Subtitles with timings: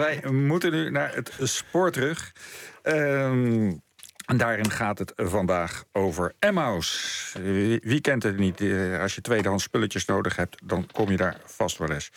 [0.00, 2.32] wij moeten nu naar het spoor terug.
[2.82, 3.72] Ehm,
[4.26, 7.34] en daarin gaat het vandaag over Emmaus.
[7.82, 8.60] Wie, kent het niet?
[8.60, 12.10] Eh, als je tweedehands spulletjes nodig hebt, dan kom je daar vast wel eens.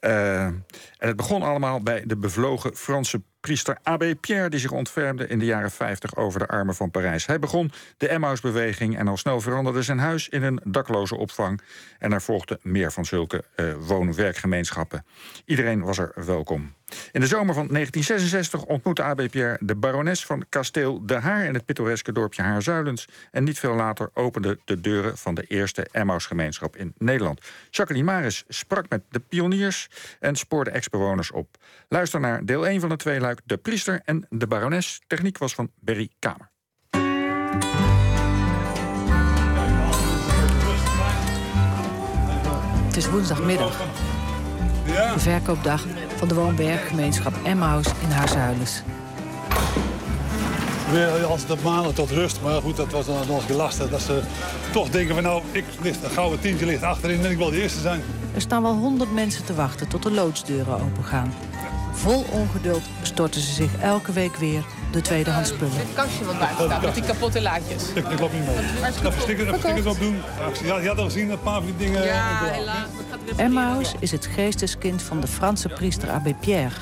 [0.00, 0.64] Uh, en
[0.98, 4.48] het begon allemaal bij de bevlogen Franse priester Abbé Pierre...
[4.48, 7.26] die zich ontfermde in de jaren 50 over de armen van Parijs.
[7.26, 10.28] Hij begon de Emmausbeweging en al snel veranderde zijn huis...
[10.28, 11.60] in een dakloze opvang.
[11.98, 15.04] En er volgden meer van zulke uh, woon-werkgemeenschappen.
[15.44, 16.74] Iedereen was er welkom.
[17.12, 21.44] In de zomer van 1966 ontmoette AB Pierre de barones van kasteel De Haar...
[21.44, 23.08] in het pittoreske dorpje Haarzuilens.
[23.30, 27.40] En niet veel later openden de deuren van de eerste Emmausgemeenschap in Nederland.
[27.70, 29.88] Jacqueline Maris sprak met de pioniers
[30.20, 31.56] en spoorde ex-bewoners op.
[31.88, 35.00] Luister naar deel 1 van de tweeluik De Priester en de Barones.
[35.06, 36.50] Techniek was van Berry Kamer.
[42.86, 44.09] Het is woensdagmiddag.
[45.00, 45.84] De verkoopdag
[46.16, 48.82] van de woonwerkgemeenschap Emmaus in Haarzuilens.
[50.90, 53.90] Weer als de maanden tot rust, maar goed, dat was dan nog gelast.
[53.90, 54.22] Dat ze
[54.72, 57.62] toch denken van nou, ik ligt, een gouden tientje ligt achterin en ik wil de
[57.62, 58.02] eerste zijn.
[58.34, 61.34] Er staan wel honderd mensen te wachten tot de loodsdeuren opengaan.
[61.92, 65.76] Vol ongeduld storten ze zich elke week weer de tweedehands spullen.
[65.76, 67.82] Het kastje wat buiten staat met die kapotte laadjes.
[67.94, 68.56] Ik, ik loop niet mee.
[68.56, 70.22] Even stickers, stickers opdoen.
[70.64, 72.04] Ja, je had al gezien, een paar van die dingen.
[72.04, 72.88] Ja, helaas.
[73.36, 76.74] Emmaus is het geesteskind van de Franse priester Abbé Pierre.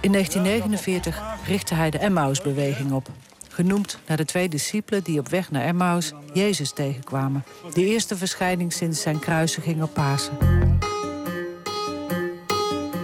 [0.00, 3.08] In 1949 richtte hij de Emmausbeweging op.
[3.48, 7.44] Genoemd naar de twee discipelen die op weg naar Emmaus Jezus tegenkwamen.
[7.74, 10.38] De eerste verschijning sinds zijn kruisiging op Pasen.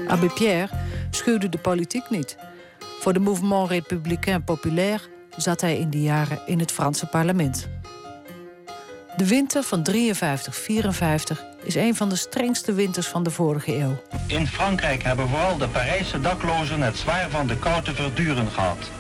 [0.07, 0.75] Abbé Pierre
[1.11, 2.37] schuwde de politiek niet.
[3.01, 5.03] Voor de Mouvement Républicain Populaire
[5.37, 7.69] zat hij in die jaren in het Franse parlement.
[9.17, 9.95] De winter van 53-54
[11.69, 14.03] is een van de strengste winters van de vorige eeuw.
[14.27, 18.91] In Frankrijk hebben vooral de Parijse daklozen het zwaar van de kou te verduren gehad.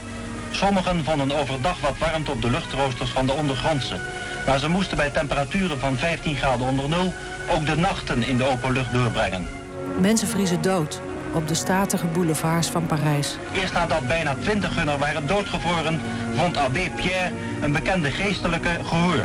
[0.50, 3.97] Sommigen vonden overdag wat warmte op de luchtroosters van de ondergrondse.
[4.47, 7.12] Maar ze moesten bij temperaturen van 15 graden onder nul
[7.50, 9.47] ook de nachten in de open lucht doorbrengen.
[10.00, 11.00] Mensen vriezen dood
[11.34, 13.37] op de statige boulevards van Parijs.
[13.54, 16.00] Eerst nadat bijna 20 hunner waren doodgevroren,
[16.37, 19.25] vond Abbé Pierre een bekende geestelijke gehoor.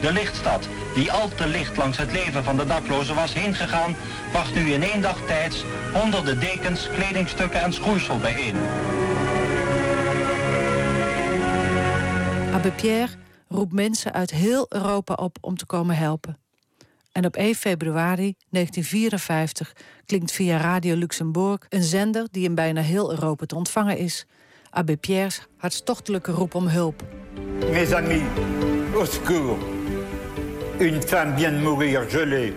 [0.00, 3.96] De lichtstad, die al te licht langs het leven van de daklozen was heengegaan,
[4.30, 8.56] bracht nu in één dag tijds honderden dekens, kledingstukken en schoeisel bijeen.
[12.52, 13.12] Abbé Pierre
[13.48, 16.38] roept mensen uit heel Europa op om te komen helpen.
[17.12, 19.72] En op 1 februari 1954
[20.06, 24.26] klinkt via Radio Luxemburg een zender die in bijna heel Europa te ontvangen is.
[24.70, 27.02] Abbé Pierre's hartstochtelijke roep om hulp.
[27.70, 28.22] Mes amis,
[28.94, 29.77] au secours.
[30.80, 32.52] Une femme vient de mourir gelée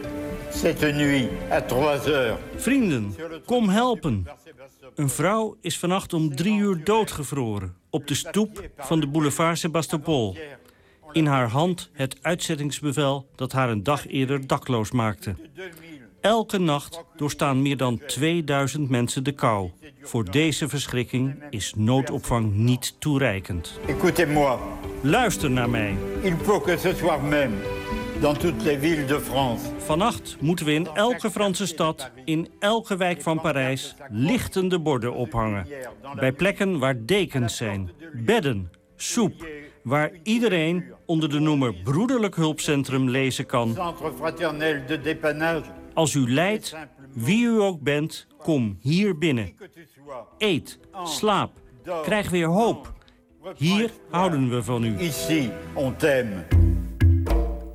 [0.52, 2.38] cette nuit à 3 heures.
[2.56, 3.16] Vrienden,
[3.46, 4.28] kom helpen.
[4.96, 10.38] Een vrouw is vannacht om drie uur doodgevroren op de stoep van de boulevard Sebastopol.
[11.12, 15.36] In haar hand het uitzettingsbevel dat haar een dag eerder dakloos maakte.
[16.20, 19.72] Elke nacht doorstaan meer dan 2000 mensen de kou.
[20.02, 23.80] Voor deze verschrikking is noodopvang niet toereikend.
[25.02, 25.96] Luister naar mij.
[26.24, 27.54] Il faut que ce soir même,
[28.22, 32.98] dans toutes les villes de France, Vannacht moeten we in elke Franse stad, in elke
[32.98, 33.96] wijk van Parijs...
[34.10, 35.68] lichtende borden ophangen.
[36.16, 39.48] Bij plekken waar dekens zijn, bedden, soep...
[39.84, 43.78] waar iedereen onder de noemer Broederlijk Hulpcentrum lezen kan...
[45.94, 46.76] Als u lijdt,
[47.14, 49.54] wie u ook bent, kom hier binnen.
[50.38, 51.52] Eet, slaap,
[52.04, 52.94] krijg weer hoop.
[53.56, 55.00] Hier houden we van u.
[55.00, 56.71] Ici, on t'aime.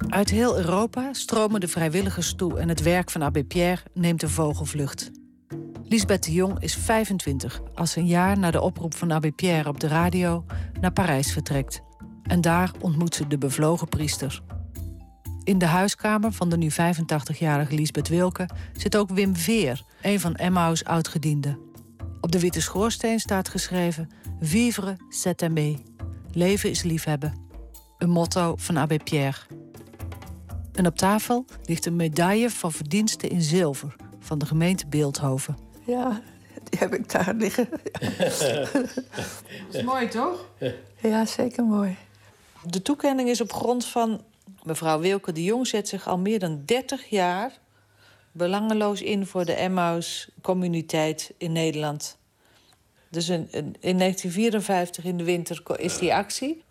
[0.09, 4.31] Uit heel Europa stromen de vrijwilligers toe en het werk van Abbé Pierre neemt een
[4.31, 5.11] vogelvlucht.
[5.83, 9.69] Lisbeth de Jong is 25 als ze een jaar na de oproep van Abbé Pierre
[9.69, 10.45] op de radio
[10.81, 11.83] naar Parijs vertrekt.
[12.23, 14.43] En daar ontmoet ze de bevlogen priester.
[15.45, 20.35] In de huiskamer van de nu 85-jarige Lisbeth Wilke zit ook Wim Veer, een van
[20.35, 21.59] Emmaus oudgedienden.
[22.21, 24.09] Op de witte schoorsteen staat geschreven:
[24.41, 25.77] Vivre c'est aimer.
[26.33, 27.35] Leven is liefhebben.
[27.99, 29.56] Een motto van Abbé Pierre.
[30.77, 35.59] En op tafel ligt een medaille van verdiensten in zilver van de gemeente Beeldhoven.
[35.85, 36.23] Ja,
[36.71, 37.69] die heb ik daar liggen.
[39.71, 40.49] is mooi, toch?
[41.01, 41.97] Ja, zeker mooi.
[42.65, 44.23] De toekenning is op grond van
[44.63, 47.59] mevrouw Wilke de Jong zet zich al meer dan 30 jaar
[48.33, 52.19] belangeloos in voor de Emmaus-communiteit in Nederland.
[53.09, 56.65] Dus in, in, in 1954 in de winter is die actie.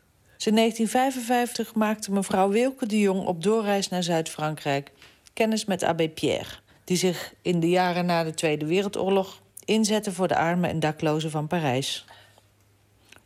[0.45, 4.92] In 1955 maakte mevrouw Wilke de Jong op doorreis naar Zuid-Frankrijk
[5.33, 6.50] kennis met Abbé Pierre,
[6.83, 11.31] die zich in de jaren na de Tweede Wereldoorlog inzetten voor de armen en daklozen
[11.31, 12.06] van Parijs.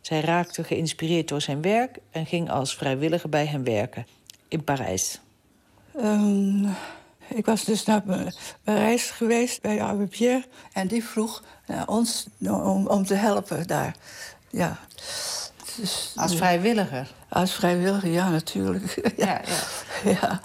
[0.00, 4.06] Zij raakte geïnspireerd door zijn werk en ging als vrijwilliger bij hem werken
[4.48, 5.20] in Parijs.
[5.96, 6.64] Ehm,
[7.28, 8.32] ik was dus naar Pa-
[8.64, 10.44] Parijs geweest bij Abbé Pierre.
[10.72, 13.96] En die vroeg naar ons om, om te helpen daar.
[14.50, 14.78] Ja.
[15.76, 17.08] Dus, Als vrijwilliger?
[17.28, 19.00] Als vrijwilliger, ja, natuurlijk.
[19.16, 19.40] Ja,
[20.04, 20.10] ja.
[20.10, 20.40] ja.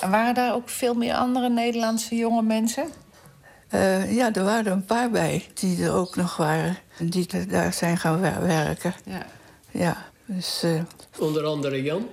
[0.00, 2.88] En waren daar ook veel meer andere Nederlandse jonge mensen?
[3.68, 6.76] Eh, ja, er waren er een paar bij die er ook nog waren.
[6.98, 8.94] En die er- daar zijn gaan wer- werken.
[9.04, 9.26] Ja.
[9.70, 10.62] Ja, dus...
[10.62, 10.80] eh,
[11.18, 12.08] Onder andere Jan?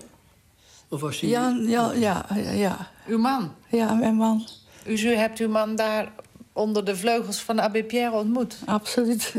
[0.89, 1.29] Of was hij...
[1.29, 2.87] Jan, ja, ja, ja, ja.
[3.07, 3.55] Uw man?
[3.67, 4.47] Ja, mijn man.
[4.85, 6.11] U u hebt uw man daar
[6.53, 8.57] onder de vleugels van Abbé Pierre ontmoet?
[8.65, 9.33] Absoluut.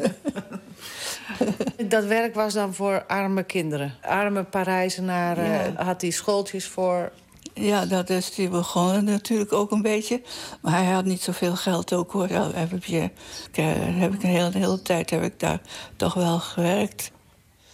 [1.88, 3.94] Dat werk was dan voor arme kinderen.
[4.02, 5.82] Arme Parijzenaren Ja.
[5.84, 7.12] had hij schooltjes voor.
[7.54, 10.22] Ja, dat is die begonnen natuurlijk ook een beetje.
[10.60, 12.28] Maar hij had niet zoveel geld ook hoor.
[12.54, 13.10] Heb ik, je,
[13.52, 15.60] heb ik een hele, hele tijd heb ik daar
[15.96, 17.10] toch wel gewerkt.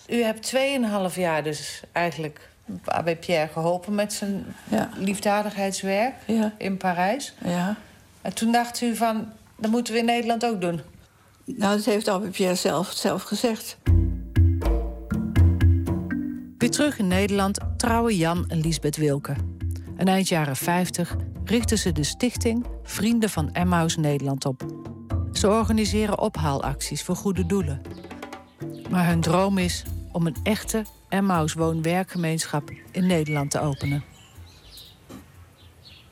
[0.09, 0.55] U hebt
[1.11, 2.49] 2,5 jaar dus eigenlijk
[2.85, 4.89] Abbé Pierre geholpen met zijn Ja.
[4.97, 6.53] liefdadigheidswerk Ja.
[6.59, 7.35] in Parijs.
[7.45, 7.77] Ja.
[8.23, 10.81] En toen dacht u van, dat moeten we in Nederland ook doen.
[11.45, 13.79] Nou, dat heeft Albert zelf, zelf gezegd.
[16.59, 19.37] Weer terug in Nederland trouwen Jan en Lisbeth Wilke.
[19.97, 24.67] En eind jaren 50 richten ze de stichting Vrienden van Emmaus Nederland op.
[25.33, 27.81] Ze organiseren ophaalacties voor goede doelen.
[28.91, 34.05] Maar hun droom is om een echte Emmaus woon-werkgemeenschap in Nederland te openen.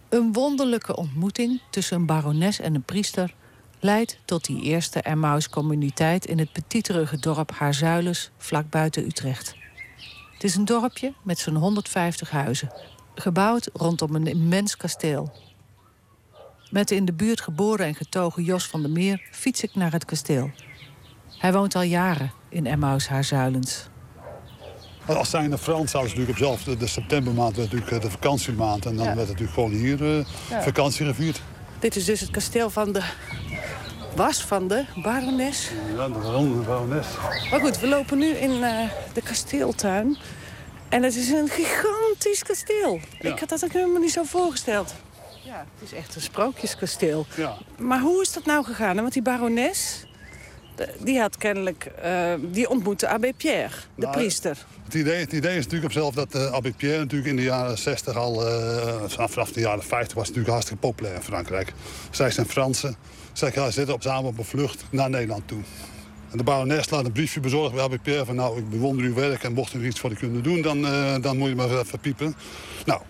[0.09, 3.35] Een wonderlijke ontmoeting tussen een barones en een priester
[3.81, 9.55] leidt tot die eerste Emmaus-communiteit in het petiterige dorp Haarzuilens, vlak buiten Utrecht.
[10.33, 12.73] Het is een dorpje met zo'n 150 huizen,
[13.15, 15.33] gebouwd rondom een immens kasteel.
[16.71, 19.93] Met de in de buurt geboren en getogen Jos van der Meer fiets ik naar
[19.93, 20.51] het kasteel.
[21.39, 23.89] Hij woont al jaren in Emmaus Haarzuilens.
[25.07, 28.11] Als zijnde Frans hadden ze natuurlijk op zelf, de, de septembermaand werd natuurlijk eh, de
[28.11, 28.87] vakantiemaand.
[28.87, 29.15] En dan Ja.
[29.15, 30.63] werd natuurlijk gewoon hier eh, Ja.
[30.63, 31.41] vakantie gevierd.
[31.79, 33.03] Dit is dus het kasteel van de...
[34.17, 35.71] was van de barones.
[35.97, 37.07] Ja, de baron- barones.
[37.51, 40.17] Maar goed, we lopen nu in eh, de kasteeltuin.
[40.89, 43.01] En het is een gigantisch kasteel.
[43.21, 43.33] Ja.
[43.33, 44.95] Ik had dat ook helemaal niet zo voorgesteld.
[45.45, 47.27] Ja, het is echt een sprookjeskasteel.
[47.37, 47.57] Ja.
[47.79, 48.97] Maar hoe is dat nou gegaan?
[48.97, 50.05] Want die barones,
[50.99, 51.85] die had kennelijk...
[52.03, 54.57] eh, die ontmoette Abbé Pierre, de Nou, priester.
[54.85, 57.43] Het idee, het idee is natuurlijk op zelf dat uh, Abbé Pierre natuurlijk in de
[57.43, 61.73] jaren 60 al, eh, vanaf, de jaren 50 was natuurlijk hartstikke populair in Frankrijk.
[62.11, 62.97] Zij zijn Fransen.
[63.33, 65.61] Zij gaan zitten op, samen op een vlucht naar Nederland toe.
[66.31, 69.43] En de barones laat een briefje bezorgen bij Pierre van nou, ik bewonder uw werk
[69.43, 71.99] en mocht u er iets voor kunnen doen, dan, eh, dan moet je maar even
[71.99, 72.35] piepen.
[72.87, 73.01] Nou,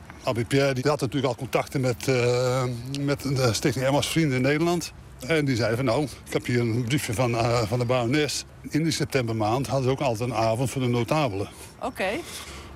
[0.48, 2.64] Pierre die had natuurlijk al contacten met, eh,
[3.00, 4.92] met de Stichting Emma's Vrienden in Nederland.
[5.26, 8.44] En die zei van nou, ik heb hier een briefje van, eh, van de barones.
[8.68, 11.48] In die septembermaand hadden ze ook altijd een avond voor de notabelen.
[11.82, 12.08] Oké.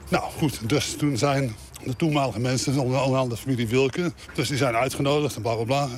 [0.09, 4.13] Nou goed, dus toen zijn de toenmalige mensen, onder andere de familie Wilke...
[4.35, 5.89] dus die zijn uitgenodigd en bla bla bla.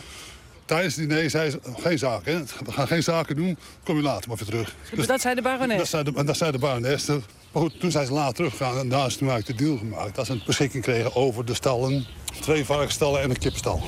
[0.66, 2.42] Tijdens het diner zei ze, geen zaken, hè?
[2.64, 4.74] we gaan geen zaken doen, kom je later maar weer terug.
[4.94, 5.76] Dus dat zei de barones?
[5.76, 7.06] Dat zei de, dat zei de barones.
[7.06, 10.14] Maar goed, toen zijn ze later teruggegaan en daar is toen eigenlijk de deal gemaakt.
[10.14, 12.06] Dat ze een beschikking kregen over de stallen,
[12.40, 13.82] twee varkensstallen en een kippenstal.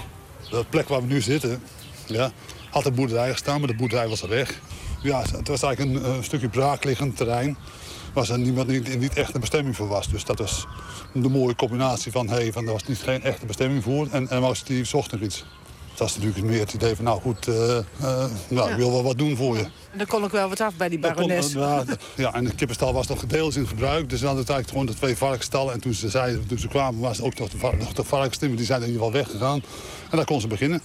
[0.50, 1.62] De plek waar we nu zitten,
[2.06, 2.30] ja,
[2.70, 4.60] had een boerderij gestaan, maar de boerderij was er weg.
[5.02, 7.56] Ja, het was eigenlijk een, een stukje braakliggend terrein
[8.12, 10.08] waar er niemand niet, niet echt een bestemming voor was.
[10.08, 10.66] Dus dat was
[11.12, 14.40] de mooie combinatie van, hey, van er was niet geen echte bestemming voor en, en
[14.40, 15.44] was die zocht nog iets.
[15.98, 17.54] Dat is natuurlijk meer het idee van, nou goed, uh,
[18.02, 19.62] uh, nou, ik wil wel wat doen voor je.
[19.62, 21.52] En dan kon ik wel wat af bij die barones.
[21.52, 21.84] Kon, ja,
[22.16, 24.10] ja, en de kippenstal was nog gedeeld in gebruik.
[24.10, 25.72] Dus we hadden eigenlijk gewoon de twee varkensstallen.
[25.72, 28.56] En toen ze, zeiden, toen ze kwamen, was ook nog de, nog de varkensstimmen.
[28.56, 29.62] Die zijn in ieder geval weggegaan.
[30.10, 30.80] En daar kon ze beginnen.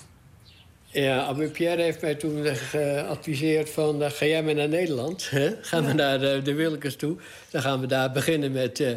[0.86, 4.02] Ja, Abbé Pierre heeft mij toen geadviseerd van...
[4.02, 5.52] Uh, ga jij maar naar Nederland, hè?
[5.62, 7.16] gaan we naar de, de Wilkes toe.
[7.50, 8.94] Dan gaan we daar beginnen met, uh,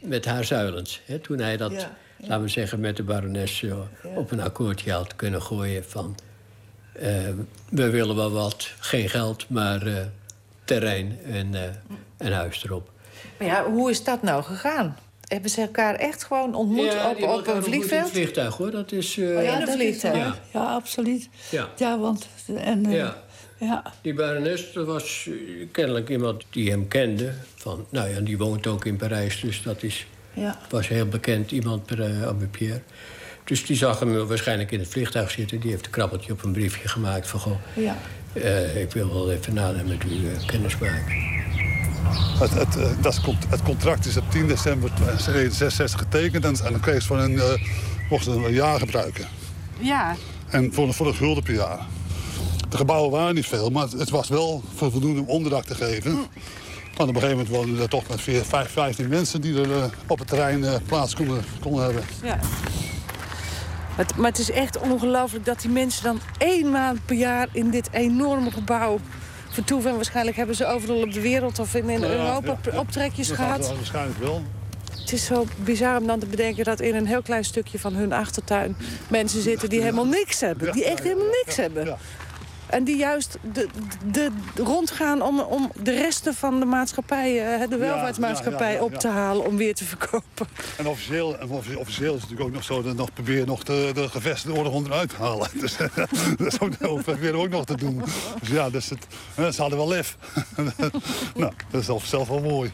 [0.00, 1.00] met haar zuilens.
[1.04, 1.18] Hè?
[1.18, 1.96] Toen hij dat, ja.
[2.28, 3.64] Laten we zeggen, met de barones
[4.02, 6.16] op een akkoordje had kunnen gooien van...
[6.96, 7.02] Uh,
[7.68, 9.98] we willen wel wat, geen geld, maar uh,
[10.64, 11.60] terrein en uh,
[12.18, 12.90] een huis erop.
[13.38, 14.96] Maar ja, hoe is dat nou gegaan?
[15.28, 18.04] Hebben ze elkaar echt gewoon ontmoet ja, op, op een vliegveld?
[18.04, 18.70] Een vliegtuig, hoor.
[18.70, 19.16] Dat is...
[19.16, 20.16] Uh, oh, ja, een vliegtuig.
[20.16, 20.34] Ja.
[20.52, 21.28] ja, absoluut.
[21.50, 22.28] Ja, ja want...
[22.56, 23.16] En, ja.
[23.58, 23.82] ja.
[24.02, 25.28] Die barones was
[25.72, 27.32] kennelijk iemand die hem kende.
[27.54, 30.58] Van, nou ja, die woont ook in Parijs, dus dat is, ja.
[30.70, 32.80] was heel bekend iemand bij uh, Abbé Pierre.
[33.44, 35.60] Dus die zag hem waarschijnlijk in het vliegtuig zitten.
[35.60, 37.40] Die heeft een krabbeltje op een briefje gemaakt van...
[37.40, 37.96] Goh, ja.
[38.32, 41.32] uh, ik wil wel even nader met u uh, kennis maken.
[42.38, 46.44] Het, het, uh, dat is, het, contract is op 10 december 1966 getekend...
[46.44, 47.40] en dan kreeg ze van een,
[48.10, 49.26] mochten ze een jaar gebruiken.
[49.78, 50.16] Ja.
[50.48, 51.86] En voor, voor een gulden per jaar.
[52.68, 56.26] De gebouwen waren niet veel, maar het was wel voldoende om onderdak te geven.
[56.96, 59.40] Op een gegeven moment woonden er toch met 4, 5, 15 mensen...
[59.40, 62.02] die er uh, op het terrein uh, plaats konden, konden hebben.
[62.22, 62.36] Ja.
[62.36, 67.48] Maar het, maar het is echt ongelooflijk dat die mensen dan één maand per jaar...
[67.52, 68.98] in dit enorme gebouw
[69.50, 69.90] vertoeven.
[69.90, 73.28] En waarschijnlijk hebben ze overal op de wereld of in, in ja, Europa ja, optrekjes
[73.28, 73.66] dat gehad.
[73.66, 74.42] Wel, waarschijnlijk wel.
[75.00, 77.94] Het is zo bizar om dan te bedenken dat in een heel klein stukje van
[77.94, 78.76] hun achtertuin...
[79.08, 80.72] mensen zitten die helemaal niks hebben.
[80.72, 81.96] Die echt helemaal niks hebben.
[82.66, 83.68] En die juist de,
[84.06, 88.84] de, de rondgaan om, om de resten van de maatschappij, de welvaartsmaatschappij, ja, ja, ja,
[88.84, 90.46] op te halen om weer te verkopen.
[90.76, 93.90] En officieel, en officieel is het natuurlijk ook nog zo dat nog proberen nog de,
[93.94, 95.48] de gevestigde orde onderuit te halen.
[95.64, 95.76] Dus
[96.36, 98.02] dat is ook, proberen ook nog te doen.
[98.40, 99.06] Dus ja, dus het,
[99.54, 100.16] ze hadden wel lef.
[101.36, 102.70] nou, dat is zelf wel mooi.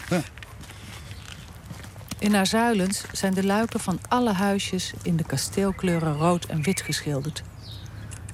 [2.18, 6.80] In haar zuilens zijn de luiken van alle huisjes in de kasteelkleuren rood en wit
[6.80, 7.42] geschilderd.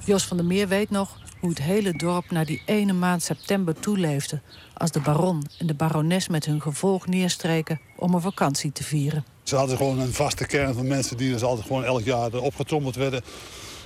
[0.03, 3.79] Jos van der Meer weet nog hoe het hele dorp naar die ene maand september
[3.79, 4.41] toeleefde...
[4.73, 9.25] als de baron en de barones met hun gevolg neerstreken om een vakantie te vieren.
[9.43, 12.95] Ze hadden gewoon een vaste kern van mensen die dus altijd gewoon elk jaar opgetrommeld
[12.95, 13.21] werden.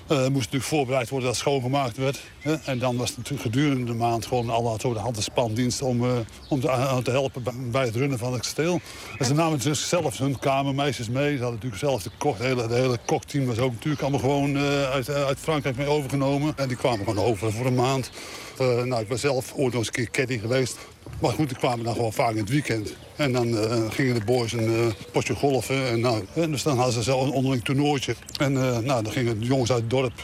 [0.10, 2.22] Uh, moest natuurlijk voorbereid worden dat schoongemaakt werd.
[2.40, 2.56] Hè?
[2.66, 5.82] En dan was het natuurlijk gedurende de maand gewoon alle zo de hand- en spandienst
[5.82, 6.12] om, uh,
[6.50, 6.60] om
[7.04, 8.80] te, helpen bij het runnen van het kasteel.
[9.18, 11.38] En ze namen dus zelf hun kamermeisjes mee.
[11.38, 14.20] Ze hadden natuurlijk zelf de kok, het hele, de hele kokteam was ook natuurlijk allemaal
[14.20, 16.54] gewoon uit, uit Frankrijk mee overgenomen.
[16.58, 18.12] En die kwamen gewoon over voor een maand.
[18.58, 20.78] nou, ik ben zelf ooit nog eens een keer caddy geweest.
[21.22, 22.94] Maar goed, die kwamen dan gewoon vaak in het weekend.
[23.16, 25.88] En dan uh, gingen de boys een uh, potje golfen.
[25.88, 28.16] En, nou, en dus dan hadden ze zelf een onderling toernooitje.
[28.38, 30.20] En uh, nou, dan gingen de jongens uit het dorp,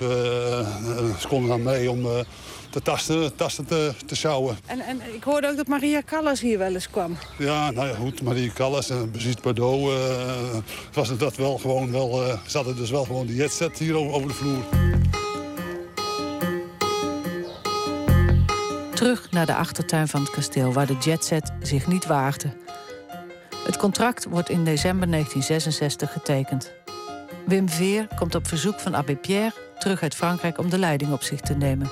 [1.19, 2.03] ze konden dan mee om
[2.69, 4.57] de tasten, tasten te, te sjouwen.
[4.65, 7.17] En, en ik hoorde ook dat Maria Callas hier wel eens kwam.
[7.37, 9.91] Ja, nou ja, goed, Maria Callas en Brigitte Bardot.
[10.93, 14.27] was dat wel gewoon wel, ze hadden dus wel gewoon de jetset hier over, over
[14.27, 14.63] de vloer.
[18.97, 22.53] Terug naar de achtertuin van het kasteel, waar de jetset zich niet waagde.
[23.65, 26.73] Het contract wordt in december 1966 getekend.
[27.45, 31.21] Wim Veer komt op verzoek van Abbé Pierre terug uit Frankrijk om de leiding op
[31.21, 31.91] zich te nemen.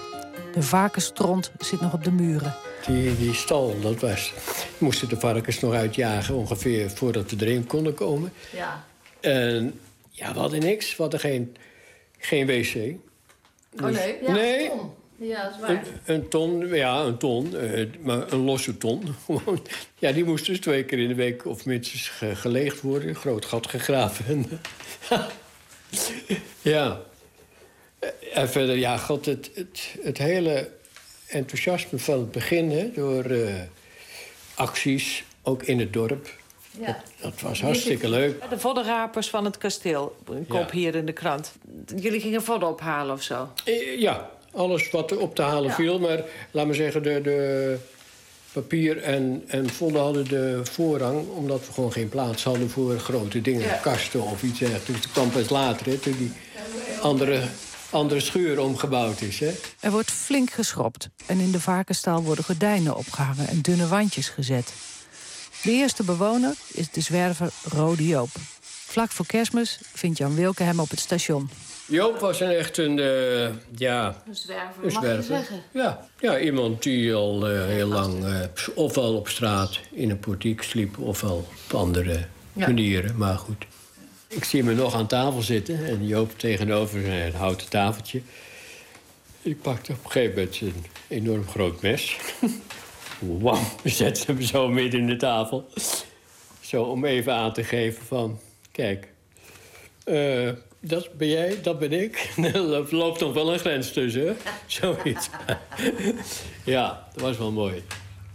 [0.53, 2.55] De varkenstront zit nog op de muren.
[2.85, 4.33] Die, die stal, dat was.
[4.77, 8.33] Moesten de varkens nog uitjagen ongeveer voordat we erin konden komen.
[8.51, 8.85] Ja.
[9.19, 10.95] En ja, we hadden niks.
[10.95, 11.55] We hadden geen,
[12.17, 12.73] geen wc.
[12.73, 12.95] Dus,
[13.81, 14.17] oh nee?
[14.21, 14.71] Ja, nee.
[15.17, 15.69] Ja, dat is waar.
[15.69, 19.15] Een, een, ton, ja, een ton, uh, maar een losse ton.
[19.99, 23.09] ja, die moest dus twee keer in de week of minstens ge geleegd worden.
[23.09, 24.45] Een groot gat gegraven.
[26.61, 27.01] ja.
[28.33, 30.69] En verder, ja, god, het, het, het hele
[31.27, 32.71] enthousiasme van het begin...
[32.71, 33.55] Hè, door uh,
[34.55, 36.29] acties, ook in het dorp...
[36.79, 36.85] Ja.
[36.85, 38.49] Dat, dat, was hartstikke leuk.
[38.49, 40.79] De voddenrapers van het kasteel, een kop Ja.
[40.79, 41.53] hier in de krant.
[41.95, 43.49] Jullie gingen vodden ophalen of zo?
[43.65, 45.75] Eh, Ja, alles wat er op te halen Ja.
[45.75, 45.99] viel.
[45.99, 47.77] Maar laat maar zeggen, de, de
[48.51, 51.27] papier en, en vodden hadden de voorrang...
[51.29, 53.61] omdat we gewoon geen plaats hadden voor grote dingen.
[53.67, 53.79] Ja.
[53.81, 55.01] Kasten of iets dergelijks.
[55.01, 56.31] Dat kwam pas later, hè, toen die
[57.01, 57.41] andere,
[57.89, 59.39] andere schuur omgebouwd is.
[59.39, 59.51] Hè.
[59.79, 64.73] Er wordt flink geschropt en in de varkenstal worden gordijnen opgehangen en dunne wandjes gezet.
[65.63, 68.29] De eerste bewoner is de zwerver Rode Joop.
[68.61, 71.49] Vlak voor kerstmis vindt Jan Wilke hem op het station.
[71.87, 75.61] Joop was een echt een, eh, ja, Een zwerver, een mag je zeggen.
[75.71, 78.39] Ja, ja, iemand die al eh, heel lang eh,
[78.75, 80.99] ofwel op straat in een portiek sliep...
[80.99, 82.67] ofwel op andere Ja.
[82.67, 83.65] manieren, maar goed.
[84.27, 88.21] Ik zie me nog aan tafel zitten en Joop tegenover een houten tafeltje.
[89.41, 92.17] Ik pakte op een gegeven moment een enorm groot mes.
[93.19, 95.69] Wam, zette hem zo midden in de tafel.
[96.59, 98.39] Zo om even aan te geven van,
[98.71, 99.07] kijk...
[100.87, 102.33] dat ben jij, dat ben ik.
[102.53, 104.33] Er loopt nog wel een grens tussen, hè?
[104.65, 105.29] Zoiets.
[106.63, 107.83] ja, dat was wel mooi.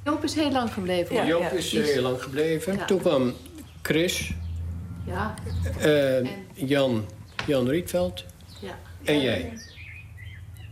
[0.05, 1.17] Joop is heel lang gebleven.
[1.17, 1.27] hoor.
[1.27, 2.77] Joop is eh, heel lang gebleven.
[2.77, 2.85] Ja.
[2.85, 3.35] Toen kwam
[3.83, 4.33] Chris,
[5.07, 5.35] Ja,
[5.79, 7.05] eh, Jan,
[7.47, 8.25] Jan Rietveld
[8.61, 8.79] ja.
[9.05, 9.53] en jij.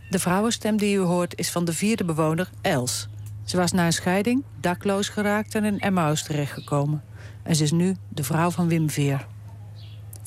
[0.09, 3.07] De vrouwenstem die u hoort is van de vierde bewoner, Els.
[3.45, 7.03] Ze was na een scheiding dakloos geraakt en in Emmaus terechtgekomen.
[7.43, 9.25] En ze is nu de vrouw van Wim Veer.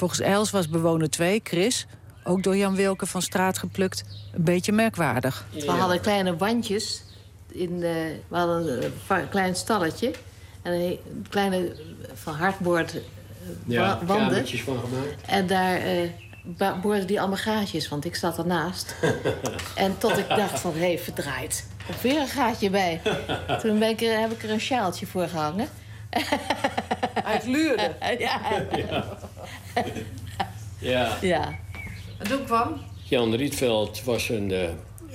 [0.02, 1.86] Volgens Els was bewoner 2, Chris,
[2.24, 4.04] ook door Jan Wilke van straat geplukt,
[4.34, 5.44] een beetje merkwaardig.
[5.52, 7.02] We hadden kleine wandjes.
[7.48, 10.10] In de, we hadden een va- klein stalletje.
[10.62, 11.76] En een kleine
[12.14, 13.00] van hardboord eh,
[13.66, 14.46] Ja, wa- wanden.
[14.48, 15.22] van gemaakt.
[15.26, 16.08] En daar eh
[16.44, 18.94] ba- boorden die allemaal gaatjes, want ik zat ernaast.
[19.74, 21.66] en tot ik dacht van, hé, hey, verdraaid.
[21.88, 23.00] Of weer een gaatje bij.
[23.60, 25.68] Toen ben ik er, heb ik er een sjaaltje voor gehangen.
[27.22, 27.94] Hij gluurde.
[28.18, 28.40] ja.
[28.76, 29.04] Ja.
[31.20, 31.58] ja.
[32.18, 32.80] En toen kwam?
[33.02, 34.68] Jan Rietveld was een, eh,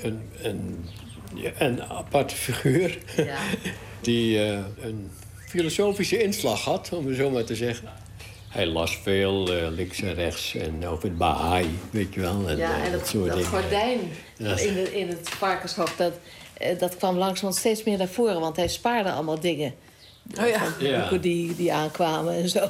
[0.04, 0.90] een, een
[1.36, 2.98] Ja, een aparte figuur.
[3.18, 3.38] Ja.
[4.02, 5.12] Die eh, een
[5.48, 7.88] filosofische inslag had, om het zo maar te zeggen.
[8.48, 12.48] Hij las veel eh, links en rechts en over het Baha'i, weet je wel.
[12.50, 14.00] En, Ja, en dat, soort dat gordijn
[14.38, 14.58] Ja.
[14.58, 16.14] in, de, in het varkenshok, dat,
[16.80, 18.40] dat kwam langzamerhand steeds meer naar voren.
[18.40, 19.74] Want hij spaarde allemaal dingen.
[20.40, 20.74] Oh ja.
[20.80, 21.00] Ja.
[21.00, 22.70] Boeken die, die aankwamen en zo.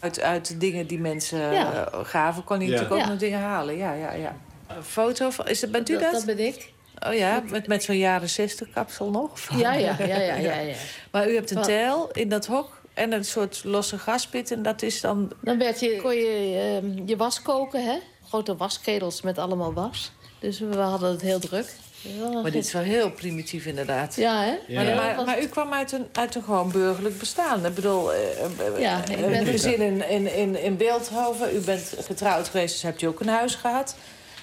[0.00, 1.86] Uit, uit de dingen die mensen Ja.
[1.92, 2.72] eh, gaven, kon hij Ja.
[2.72, 3.12] natuurlijk ook Ja.
[3.12, 3.76] nog dingen halen.
[3.76, 4.36] Ja, ja, ja.
[4.76, 5.48] Een foto van.
[5.48, 6.02] Is dat, bent u dat?
[6.02, 6.72] Dat, dat ben ik.
[7.08, 9.30] Oh ja, met, met zo'n jaren 60 kapsel nog?
[9.56, 10.74] Ja, ja, ja, ja, ja, ja.
[11.12, 14.50] Maar u hebt een tel in dat hok en een soort losse gaspit.
[14.50, 15.32] En dat is dan.
[15.40, 17.98] Dan werd je, kon je eh, je was koken, hè?
[18.28, 20.12] Grote waskedels met allemaal was.
[20.40, 21.74] Dus we hadden het heel druk.
[22.00, 24.14] Ja, Maar dit is wel heel primitief, inderdaad.
[24.16, 24.54] Ja, hè?
[24.66, 24.94] Ja.
[24.94, 27.66] Maar, maar, u kwam uit een, uit een gewoon burgerlijk bestaan.
[27.66, 31.56] Ik bedoel, eh, eh, Ja, ik een ben- gezin in, in, in, in Beeldhoven.
[31.56, 33.96] U bent getrouwd geweest, dus hebt u ook een huis gehad.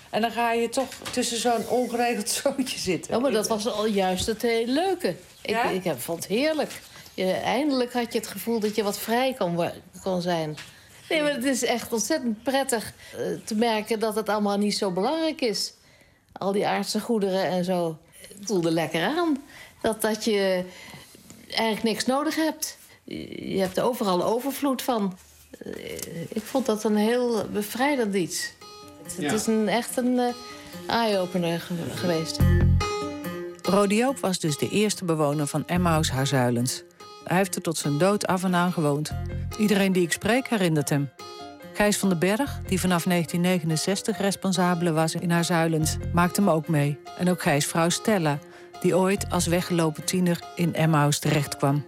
[0.10, 3.14] En dan ga je toch tussen zo'n ongeregeld zoontje zitten.
[3.14, 5.08] Ja, maar dat was al juist het eh, leuke.
[5.42, 5.64] Ik, Ja?
[5.70, 6.72] ik heb, vond het heerlijk.
[7.14, 9.70] Je, eindelijk had je het gevoel dat je wat vrij kon,
[10.04, 10.58] kon zijn.
[11.10, 14.92] Nee, maar het is echt ontzettend prettig eh, te merken dat het allemaal niet zo
[14.92, 15.74] belangrijk is.
[16.38, 17.98] Al die aardse goederen en zo.
[18.28, 19.44] Het voelde lekker aan.
[19.82, 20.64] Dat, dat je
[21.50, 22.78] eigenlijk niks nodig hebt.
[23.04, 25.18] Je hebt overal overvloed van.
[25.60, 25.72] Eh,
[26.30, 28.52] Ik vond dat een heel bevrijdend iets.
[29.04, 29.34] Het, het Ja.
[29.34, 30.34] is een, echt een eh,
[30.88, 32.38] eye-opener ge- geweest.
[33.62, 36.84] Rodi Joop was dus de eerste bewoner van Emmaus Haarzuilens.
[37.24, 39.12] Hij heeft er tot zijn dood af en aan gewoond.
[39.60, 41.10] Iedereen die ik spreek herinnert hem.
[41.76, 46.98] Gijs van den Berg, die vanaf 1969 responsabele was in Haarzuilens, maakt hem ook mee.
[47.18, 48.40] En ook Gijs vrouw Stella,
[48.82, 51.86] die ooit als weggelopen tiener in Emmaus terechtkwam.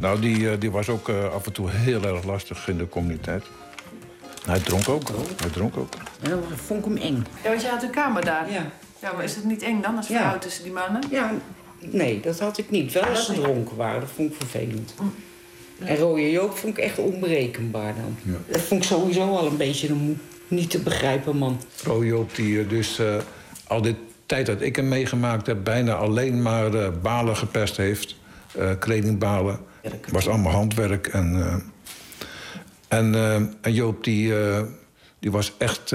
[0.00, 2.88] Nou, die, eh, die was ook eh, af en toe heel erg lastig in de
[2.88, 3.44] communiteit.
[4.46, 5.08] Hij dronk ook.
[5.36, 5.94] Hij dronk ook.
[6.22, 7.24] En dan vond ik hem eng.
[7.42, 8.50] Ja, want je had een kamer daar.
[8.52, 8.62] Ja.
[9.02, 10.20] Ja, maar is het niet eng dan als Ja.
[10.28, 11.02] vrouw tussen die mannen?
[11.10, 11.30] Ja,
[11.80, 12.92] nee, dat had ik niet.
[12.92, 14.94] Wel als ze dronken waren, dat vond ik vervelend.
[15.78, 18.38] En rode Joop vond ik echt onberekenbaar dan.
[18.48, 21.60] Dat vond ik sowieso al een beetje een niet te begrijpen man.
[21.84, 23.16] Rode Joop, die eh, dus eh,
[23.66, 25.64] al die tijd dat ik hem meegemaakt heb...
[25.64, 28.16] bijna alleen maar eh, balen gepest heeft.
[28.78, 29.58] kledingbalen.
[30.12, 31.06] was allemaal handwerk.
[31.06, 31.62] En,
[32.88, 33.14] en,
[33.60, 34.32] en Joop, die,
[35.18, 35.94] die was echt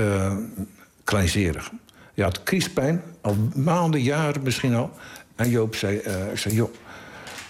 [1.04, 1.72] kleinzerig.
[2.14, 4.92] Je had kiespijn, al maanden, jaren misschien al.
[5.36, 5.96] En Joop zei,
[6.32, 6.74] ik zei joh,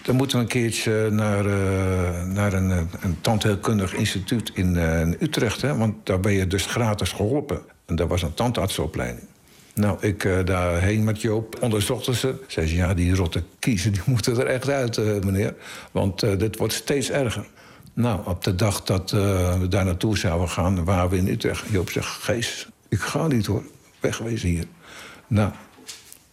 [0.03, 5.01] dan moeten we een keertje naar, eh, naar een, eh, een tandheelkundig instituut in, eh,
[5.01, 5.61] in Utrecht.
[5.61, 5.77] Hè?
[5.77, 7.61] Want daar ben je dus gratis geholpen.
[7.85, 9.27] En dat was een tandartsopleiding.
[9.73, 12.35] Nou, ik eh, daarheen met Joop onderzochten ze.
[12.47, 15.55] Zei ze, ja, die rotte kiezen die moeten er echt uit, meneer.
[15.91, 17.47] Want dit wordt steeds erger.
[17.93, 21.63] Nou, op de dag dat we daar naartoe zouden gaan, waren we in Utrecht.
[21.69, 23.63] Joop zegt, Gees, ik ga niet hoor.
[23.99, 24.65] Wegwezen hier.
[25.27, 25.51] Nou,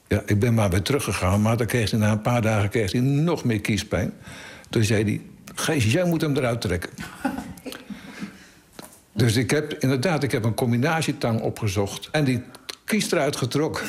[0.09, 1.43] ja, ik ben maar weer teruggegaan.
[1.43, 4.13] Maar dan kreeg hij na een paar dagen kreeg hij nog meer kiespijn.
[4.71, 5.21] Toen zei hij,
[5.55, 6.91] Gees, jij moet hem eruit trekken.
[9.13, 12.09] dus ik heb inderdaad ik heb een combinatietang opgezocht.
[12.13, 12.43] En die
[12.85, 13.87] kies eruit getrokken.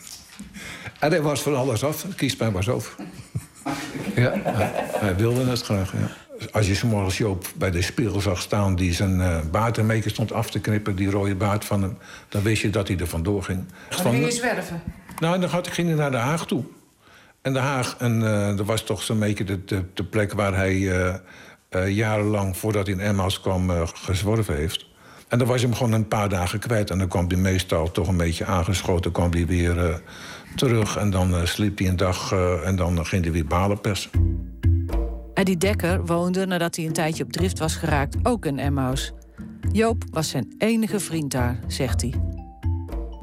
[1.00, 2.02] en hij was van alles af.
[2.02, 2.94] De kiespijn was over.
[4.14, 6.31] ja, hij, hij wilde het graag, ja.
[6.50, 8.76] Als je zomaar Joop bij de spiegel zag staan...
[8.76, 11.98] die zijn eh baard ermee stond af te knippen, die rode baard van hem...
[12.28, 13.64] dan wist je dat hij er vandoor ging.
[13.88, 14.82] Dan ging je zwerven.
[15.18, 16.64] Nou, dan had- ging hij naar Den Haag toe.
[17.42, 20.54] En Den Haag, en eh, dat was toch zo'n beetje de, de, de plek waar
[20.54, 21.00] hij
[21.68, 24.86] eh, jarenlang voordat hij in Emmaus kwam gezworven heeft.
[25.28, 26.90] En dan was hij hem gewoon een paar dagen kwijt.
[26.90, 30.02] En dan kwam hij meestal toch een beetje aangeschoten, kwam hij weer
[30.56, 30.96] terug.
[30.96, 32.32] En dan sliep hij een dag
[32.64, 34.10] en dan ging hij weer balen persen.
[35.42, 39.12] Eddie Dekker woonde nadat hij een tijdje op drift was geraakt ook in Emmaus.
[39.72, 42.14] Joop was zijn enige vriend daar, zegt hij.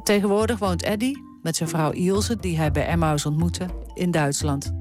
[0.03, 4.73] Tegenwoordig woont Eddie met zijn vrouw Ilse, die hij bij Emmaus ontmoette, in Duitsland.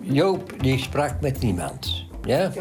[0.00, 2.04] Joop, die sprak met niemand.
[2.22, 2.52] Ja?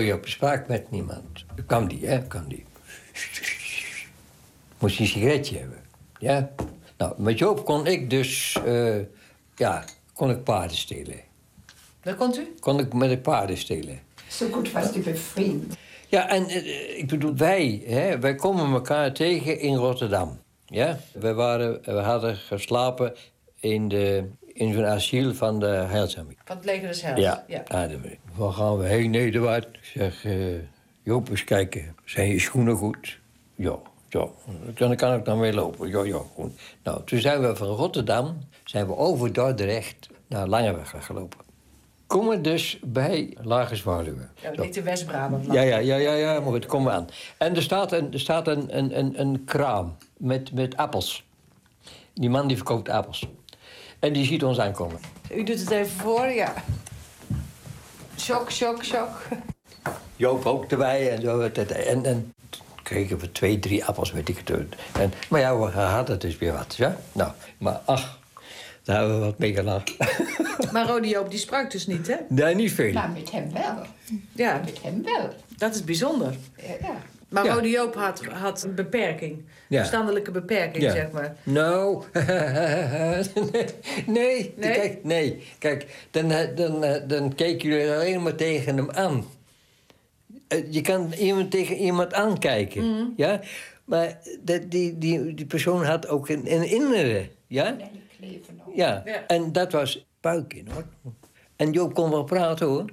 [0.00, 1.44] Joop sprak met niemand.
[1.66, 2.26] Kan die, hè?
[2.26, 2.64] Kan die.
[4.78, 5.78] Moest hij een sigaretje hebben.
[6.18, 6.50] Ja?
[6.98, 8.58] Nou, met Joop kon ik dus...
[8.64, 8.98] eh,
[9.54, 11.32] ja, kon ik paarden stelen.
[12.04, 12.54] Daar komt u?
[12.60, 14.00] Kon ik met de paarden stelen.
[14.28, 15.76] Zo goed was die bevriend.
[16.08, 20.38] Ja, en eh, ik bedoel, wij, hè, wij komen elkaar tegen in Rotterdam.
[20.66, 20.98] Ja?
[21.12, 23.14] We, waren, we hadden geslapen
[23.60, 26.36] in, de, in zo'n asiel van de Heilsarmee.
[26.44, 27.20] Van het leger des Heils.
[27.20, 27.62] Ja, ja.
[28.34, 29.64] waar gaan we heen, Nederwaard?
[29.64, 30.34] Ik zeg, eh,
[31.02, 31.96] Joop, eens kijken.
[32.04, 33.18] Zijn je schoenen goed?
[33.54, 34.28] Ja, ja.
[34.74, 35.88] Dan kan ik dan weer lopen.
[35.88, 36.52] Ja, ja, goed.
[36.82, 41.43] Nou, toen zijn we van Rotterdam, zijn we over Dordrecht naar Langeweg gelopen.
[42.06, 44.28] Komen dus bij Lage Zwaluwe.
[44.42, 45.46] Ja, niet de West-Brabant.
[45.52, 47.08] Ja, ja, ja, ja, ja, maar goed, komen we aan.
[47.38, 51.24] En er staat een, er staat een, een, een, een kraam met, met appels.
[52.14, 53.28] Die man die verkoopt appels.
[53.98, 54.98] En die ziet ons aankomen.
[55.32, 56.54] U doet het even voor, ja.
[58.18, 59.28] Shock, shock, shock.
[60.16, 61.40] Joop ook erbij en zo.
[61.40, 62.32] En, en
[62.82, 64.50] kregen we twee, drie appels, weet ik het.
[64.98, 66.96] En, maar ja, we hadden dus weer wat, ja.
[67.12, 68.18] Nou, maar ach,
[68.84, 69.94] daar hebben we wat mee gelachen.
[70.72, 72.16] Maar Rode Joop, die sprak dus niet, hè?
[72.28, 72.92] Nee, niet veel.
[72.92, 73.84] Maar met hem wel.
[74.32, 74.60] Ja.
[74.64, 75.28] Met hem wel.
[75.56, 76.34] Dat is bijzonder.
[76.80, 76.96] Ja.
[77.28, 77.54] Maar Ja.
[77.54, 79.42] Rode Joop had, had een beperking.
[79.68, 79.78] Ja.
[79.78, 80.90] Verstandelijke beperking, Ja.
[80.92, 81.36] zeg maar.
[81.42, 82.02] Nou,
[84.06, 84.72] nee, Nee?
[84.72, 85.42] Kijk, nee.
[85.58, 89.24] Kijk, dan, eh, dan, eh, dan kijken jullie alleen maar tegen hem aan.
[90.48, 93.04] Eh, Je kan iemand tegen iemand aankijken, Mhm.
[93.16, 93.40] ja?
[93.84, 97.76] Maar dat, die, die, die persoon had ook een, een innere, ja?
[98.74, 100.84] Ja, en dat was buikin, hoor.
[101.56, 102.84] En Joop kon wel praten, hoor.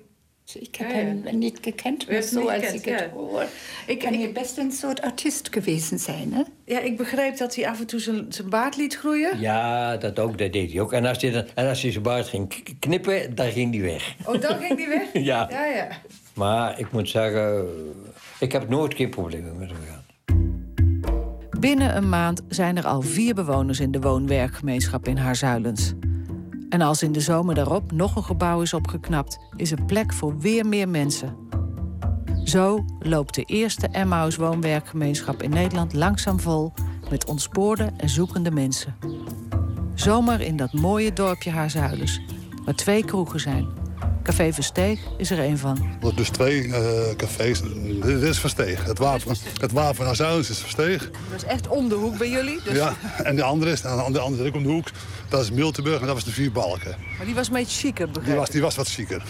[0.59, 3.45] Ik heb hem niet gekend, maar zo als gekend, ik het hoor.
[3.87, 6.41] Ik kan hier best een soort artiest geweest zijn, hè?
[6.65, 9.39] Ja, ik begreep dat hij af en toe zijn, baard liet groeien.
[9.39, 10.93] Ja, dat ook, dat deed hij ook.
[10.93, 14.15] En als hij, dan, en als hij zijn baard ging knippen, dan ging hij weg.
[14.25, 15.23] Oh, dan ging hij weg?
[15.23, 15.47] Ja.
[15.49, 15.87] Ja, ja.
[16.33, 17.67] Maar ik moet zeggen,
[18.39, 20.00] ik heb nooit geen problemen met hem gehad.
[21.61, 25.93] Binnen een maand zijn er al vier bewoners in de woon-werkgemeenschap in Haarzuilens.
[26.69, 30.39] En als in de zomer daarop nog een gebouw is opgeknapt, is er plek voor
[30.39, 31.35] weer meer mensen.
[32.43, 36.73] Zo loopt de eerste Emmaus woonwerkgemeenschap in Nederland langzaam vol
[37.09, 38.95] met ontspoorde en zoekende mensen.
[39.93, 42.21] Zomer in dat mooie dorpje Haarzuilens,
[42.65, 43.80] waar twee kroegen zijn.
[44.23, 45.97] Café Versteeg is er een van.
[46.03, 47.61] Er dus twee eh, cafés.
[48.01, 48.85] Dit is Versteeg.
[48.85, 51.09] Het wapen, het wapen naar Zuidens is Versteeg.
[51.29, 52.59] Dat is echt om de hoek bij jullie.
[52.63, 52.73] Dus...
[52.73, 54.87] Ja, en de andere is, de andere ook om de hoek.
[55.29, 56.95] Dat is Miltenburg en dat was de Vier Balken.
[57.17, 58.53] Maar die was een beetje chiquer, Die begrijp was, ik.
[58.53, 59.23] die was wat zieker.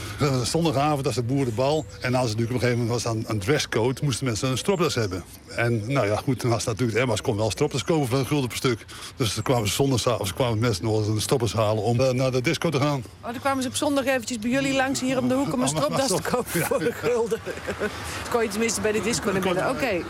[0.44, 1.86] Zondagavond, dat is de boerenbal.
[2.02, 4.02] En als het natuurlijk op een gegeven moment was aan een dresscode...
[4.04, 5.24] moesten mensen een stropdas hebben.
[5.56, 7.00] En nou ja, goed, dan was dat natuurlijk...
[7.00, 8.86] Emma's kon wel stropdas kopen voor een gulden per stuk.
[9.16, 11.84] Dus dan kwamen ze zondagavond kwamen mensen nog eens een stropdas halen...
[11.84, 13.04] om eh, naar de disco te gaan.
[13.22, 15.62] Oh, dan kwamen ze op zondag eventjes bij jullie langs hier om de hoek om
[15.62, 17.40] een stropdas te kopen voor de gulden.
[17.78, 19.70] Dat kon je tenminste bij de disco naar binnen.
[19.70, 20.02] Oké.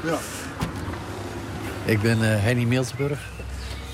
[1.86, 3.20] Ik ben eh, Henny Miltenburg.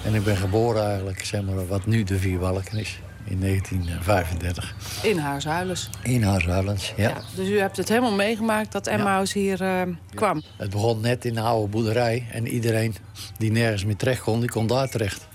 [0.06, 3.00] En ik ben geboren eigenlijk, zeg maar, wat nu de Vierbalken is.
[3.24, 4.76] In 1935.
[5.04, 5.90] In Haarzuilens.
[6.04, 7.10] In Haarzuilens, ja.
[7.10, 9.82] Ja, dus u hebt het helemaal meegemaakt dat Emmaus hier eh,
[10.14, 10.42] kwam.
[10.58, 12.26] Het begon net in de oude boerderij.
[12.32, 12.96] En iedereen
[13.38, 15.28] die nergens meer terecht kon, die kon daar terecht.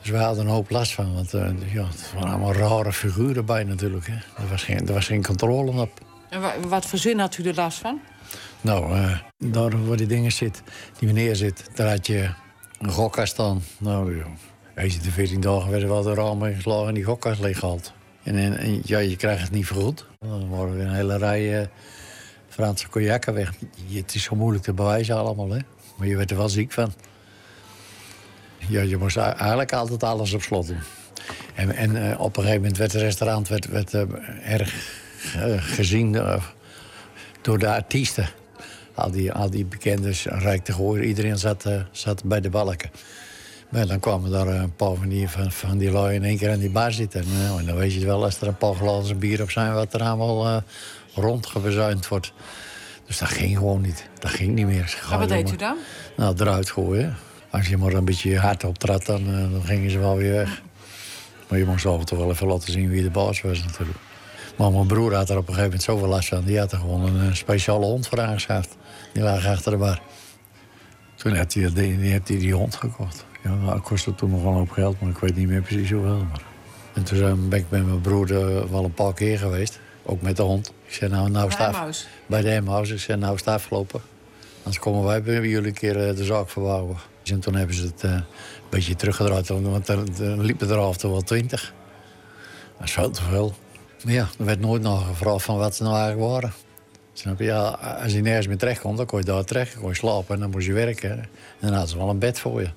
[0.00, 1.14] Dus we hadden een hoop last van.
[1.14, 4.06] Want eh, ja, het waren allemaal rare figuren bij natuurlijk.
[4.06, 4.14] Hè.
[4.42, 5.90] Er, was geen, er was geen controle op.
[6.30, 8.00] En wa- wat voor zin had u er last van?
[8.60, 10.62] Nou, eh, daar waar die dingen zit,
[10.98, 12.30] die meneer zit, daar had je
[12.78, 13.62] een gokkast staan.
[13.78, 14.26] Nou, joh.
[14.74, 17.92] Eens in de 14 dagen werden wel de ramen geslagen en die gokkast leeggehaald.
[18.22, 20.06] En, en, en, ja, je krijgt het niet vergoed.
[20.18, 21.66] Dan worden er een hele rij eh,
[22.48, 23.52] Franse cognacen weg.
[23.86, 25.58] Je- Het is zo moeilijk te bewijzen allemaal, hè.
[25.96, 26.92] Maar je werd er wel ziek van.
[28.70, 30.78] Ja, je moest eigenlijk altijd alles op slot doen.
[31.54, 34.02] En, en eh, op een gegeven moment werd het restaurant werd, werd, eh,
[34.44, 34.74] erg
[35.36, 36.18] eh, gezien
[37.42, 38.28] door de artiesten.
[38.94, 42.90] Al die, al die bekenden, Rijk de Gooier, iedereen zat, zat bij de balken.
[43.68, 46.50] Maar dan kwamen daar een paar van die, van, van die lui in één keer
[46.52, 47.24] aan die bar zitten.
[47.42, 49.74] Nou, en dan weet je het wel, als er een paar glazen bier op zijn...
[49.74, 50.56] wat er allemaal eh
[51.14, 52.32] rondgebezuind wordt.
[53.06, 54.08] Dus dat ging gewoon niet.
[54.18, 54.98] Dat ging niet meer.
[55.10, 55.76] Maar wat deed u dan?
[56.16, 57.16] Nou, eruit gooien.
[57.50, 60.62] Als je maar een beetje hard optrad, dan, eh, dan gingen ze wel weer weg.
[61.48, 63.98] Maar je moest toe wel even laten zien wie de baas was natuurlijk.
[64.56, 66.44] Maar mijn broer had er op een gegeven moment zoveel last van.
[66.44, 68.76] Die had er gewoon een, eh, speciale hond voor aangeschaft.
[69.12, 70.00] Die lag achter de bar.
[71.14, 73.24] Toen heeft hij die, die, heeft hij die hond gekocht.
[73.44, 75.90] Ja, dat kostte toen nog wel een hoop geld, maar ik weet niet meer precies
[75.90, 76.16] hoeveel.
[76.30, 76.42] Maar...
[76.94, 79.80] En toen zijn- ben ik met mijn broer eh, wel een paar keer geweest.
[80.02, 80.72] Ook met de hond.
[80.86, 82.06] Ik zei, nou, nou staat Emmaus?
[82.26, 82.90] Bij de Emmaus.
[82.90, 84.00] Ik zei, nou is het afgelopen.
[84.58, 86.96] Anders komen wij bij jullie een keer de zaak verbouwen.
[87.30, 88.24] En toen hebben ze het eh, een
[88.70, 89.48] beetje teruggedraaid.
[89.48, 91.72] Want er, er liepen er af en toe wel twintig.
[92.78, 93.54] Dat is veel te veel.
[94.04, 96.52] Maar ja, er werd nooit nog gevraagd van wat ze nou eigenlijk waren.
[97.12, 97.44] Snap je?
[97.44, 97.68] Ja,
[98.02, 99.72] als je nergens meer terecht kon, dan kon je daar terecht.
[99.72, 101.10] Dan kon je slapen en dan moest je werken.
[101.10, 101.28] En
[101.60, 102.70] dan hadden ze wel een bed voor je.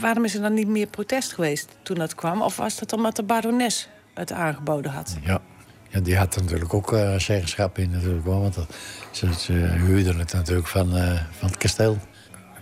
[0.00, 2.42] Waarom is er dan niet meer protest geweest toen dat kwam?
[2.42, 5.16] Of was dat omdat de barones het aangeboden had?
[5.22, 5.40] Ja.
[5.88, 8.24] ja, die had er natuurlijk ook eh, zeggenschap in natuurlijk.
[8.24, 8.66] Want dat,
[9.10, 11.98] ze, ze huurden het natuurlijk van, eh, van het kasteel.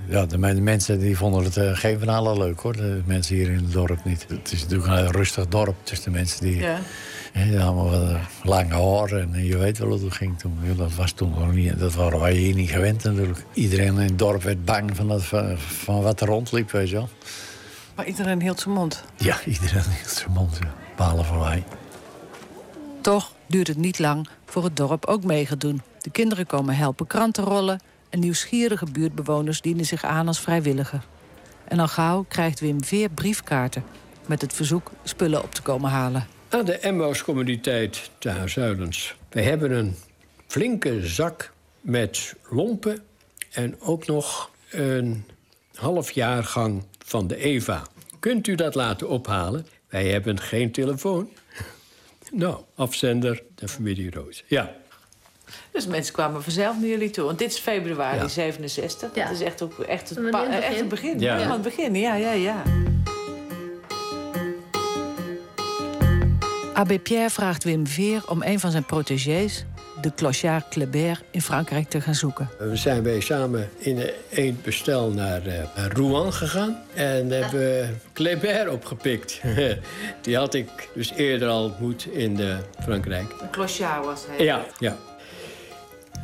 [0.09, 2.77] Ja, de, men- mensen die vonden het eh, geen van allen leuk hoor.
[2.77, 4.27] De mensen hier in het dorp niet.
[4.29, 5.77] Het is natuurlijk een rustig dorp.
[5.85, 6.57] Dus de mensen die...
[6.57, 6.79] Ja.
[7.33, 10.59] die allemaal wat lange haar en eh, je weet wel hoe het ging toen.
[10.77, 13.45] Dat was toen nog niet, dat waren wij hier niet gewend natuurlijk.
[13.53, 16.95] Iedereen in het dorp werd bang van, dat, van, van wat er rondliep, weet je
[16.95, 17.09] wel.
[17.95, 19.05] Maar iedereen hield zijn mond.
[19.17, 20.75] Ja, iedereen hield zijn mond, ja.
[20.97, 21.65] Behalve wij.
[23.01, 25.83] Toch duurt het niet lang voor het dorp ook mee gaat doen.
[26.01, 27.81] De kinderen komen helpen kranten rollen...
[28.09, 31.03] en nieuwsgierige buurtbewoners dienen zich aan als vrijwilliger.
[31.69, 33.85] En al gauw krijgt Wim Veer briefkaarten.
[34.27, 36.27] met het verzoek spullen op te komen halen.
[36.49, 39.17] Aan de Emmaus-communiteit te Haarzuilens.
[39.29, 39.97] We hebben een
[40.47, 43.03] flinke zak met lompen
[43.51, 45.25] en ook nog een
[45.75, 47.83] half jaargang van de Eva.
[48.19, 49.67] Kunt u dat laten ophalen?
[49.89, 51.29] Wij hebben geen telefoon.
[52.33, 54.45] Nou, afzender de familie Roos.
[54.47, 54.77] Ja.
[55.77, 57.25] Dus mensen kwamen vanzelf naar jullie toe.
[57.25, 58.29] Want dit is februari Ja.
[58.29, 59.13] 67.
[59.13, 60.51] Dat is echt, ook, echt, het, begin.
[60.51, 61.21] echt het begin.
[61.21, 61.35] Ja.
[61.35, 62.63] Helemaal het begin, ja, ja, ja.
[66.75, 69.65] Abbé Pierre vraagt Wim Veer om een van zijn protégés...
[70.01, 72.49] de clochard Kléber in Frankrijk te gaan zoeken.
[72.59, 76.83] We zijn wij samen in één bestel naar, eh, Rouen gegaan.
[76.95, 79.41] En hebben Kléber opgepikt.
[80.23, 83.35] Die had ik dus eerder al ontmoet in eh, Frankrijk.
[83.41, 84.45] Een clochard was hij.
[84.45, 84.97] Ja, ja.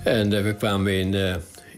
[0.03, 1.35] En eh, we kwamen in, eh,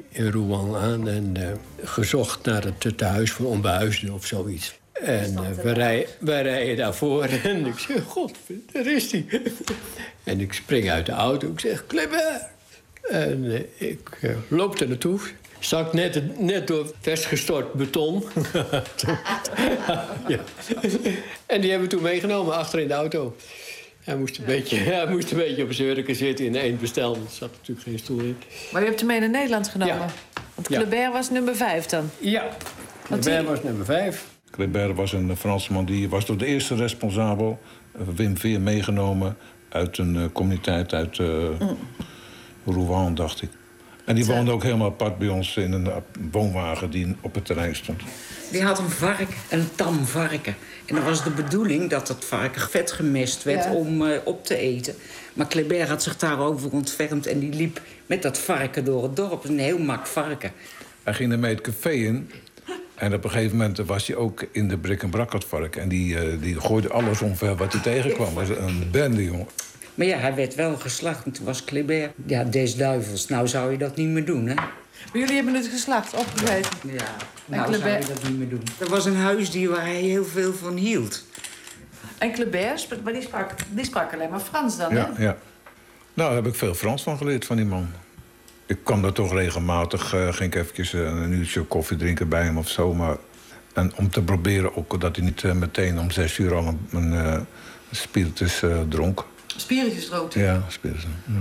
[0.09, 1.49] in Rouen aan en eh,
[1.83, 4.79] gezocht naar het tehuis voor onbehuisden of zoiets.
[4.93, 8.33] En we, rij, we rijden daarvoor en ik zeg, god,
[8.73, 9.27] daar is hij.
[10.25, 12.53] en ik spring uit de auto, ik zeg, Kléber.
[13.11, 15.21] En ik loop er naartoe.
[15.59, 18.25] Zak net, net door vastgestort beton.
[20.29, 20.39] ja.
[21.47, 23.37] En die hebben we toen meegenomen achter in de auto.
[24.05, 27.15] Hij moest een beetje, hij moest een beetje op zijn hurken zitten in één bestel.
[27.15, 28.37] Er zat natuurlijk geen stoel in.
[28.73, 29.95] Maar je hebt hem mee naar Nederland genomen?
[29.97, 30.07] Ja.
[30.55, 30.79] Want Ja.
[30.83, 32.11] Kléber was nummer vijf dan?
[32.19, 32.49] Ja.
[33.21, 34.25] Die- was nummer vijf.
[34.51, 37.61] Kléber was een Fransman die was door de eerste responsabel,
[37.93, 39.37] eh, Wim Veer, meegenomen
[39.69, 41.27] uit een eh, communiteit uit eh
[42.67, 43.51] Rouen, dacht ik.
[44.05, 45.89] En die woonde ook helemaal apart bij ons in een
[46.31, 48.01] woonwagen die op het terrein stond.
[48.51, 50.55] Die had een varken, een tam varken.
[50.87, 53.73] En dan was de bedoeling dat dat varken vet gemest werd Ja.
[53.73, 54.95] om eh, op te eten.
[55.35, 59.45] Maar Kléber had zich daarover ontfermd en die liep met dat varken door het dorp.
[59.45, 60.53] Een heel mak varken.
[61.03, 62.31] Hij ging ermee het café in.
[62.95, 65.77] En op een gegeven moment was hij ook in de brik en brak het vark.
[65.77, 68.35] En die, eh, die gooide alles omver wat hij tegenkwam.
[68.35, 69.47] was een bende, jongen.
[69.95, 72.13] Maar ja, hij werd wel geslacht en toen was Kléber...
[72.27, 73.29] Ja, des duivels.
[73.29, 74.55] Nou zou je dat niet meer doen, hè?
[75.13, 76.71] Maar jullie hebben het geslacht opgegeten?
[76.83, 78.63] Ja, En nou zou je dat niet meer doen.
[78.79, 81.25] Er was een huisdier waar hij heel veel van hield.
[82.19, 85.23] En Kléber, sp- maar die sprak, die sprak alleen maar Frans dan, Ja, hè?
[85.23, 85.37] ja.
[86.15, 87.89] Nou, daar heb ik veel Frans van geleerd van die man.
[88.67, 92.43] Ik kwam daar toch regelmatig, eh, ging ik eventjes eh, een uurtje koffie drinken bij
[92.45, 92.95] hem of zo.
[92.95, 93.17] Maar,
[93.73, 96.79] en om te proberen ook dat hij niet eh, meteen om zes uur al een,
[96.91, 97.41] een eh,
[97.91, 99.25] spiritus eh, dronk.
[99.57, 101.03] Spiritus dronk Ja, spiritus.
[101.27, 101.33] Ja.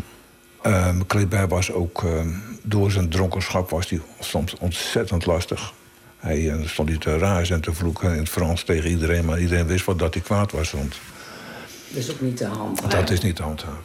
[0.64, 2.28] Ehm, Kléber was ook, ehm,
[2.62, 5.74] door zijn dronkenschap was hij soms ontzettend lastig.
[6.18, 9.26] Hij eh, stond hij te razen en te vloeken in het Frans tegen iedereen...
[9.26, 10.72] maar iedereen wist wel dat hij kwaad was.
[10.72, 10.96] Want
[11.90, 12.92] Dat is ook niet de hand.
[12.92, 13.82] dat is niet te handhaven.